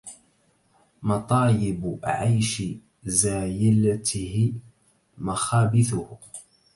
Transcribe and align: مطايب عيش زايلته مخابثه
مطايب 1.07 1.99
عيش 2.03 2.63
زايلته 3.03 4.53
مخابثه 5.17 6.09